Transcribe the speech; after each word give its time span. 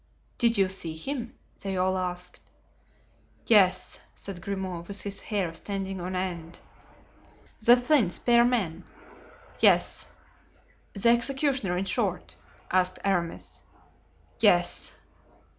"Did 0.39 0.57
you 0.57 0.67
see 0.67 0.95
him?" 0.95 1.35
they 1.61 1.77
all 1.77 1.95
asked. 1.95 2.41
"Yes," 3.45 3.99
said 4.15 4.41
Grimaud, 4.41 4.87
with 4.87 5.01
his 5.01 5.21
hair 5.21 5.53
standing 5.53 6.01
on 6.01 6.15
end. 6.15 6.59
"The 7.63 7.75
thin, 7.75 8.09
spare 8.09 8.43
man?" 8.43 8.83
"Yes." 9.59 10.07
"The 10.95 11.09
executioner, 11.09 11.77
in 11.77 11.85
short?" 11.85 12.35
asked 12.71 12.97
Aramis. 13.03 13.61
"Yes." 14.39 14.95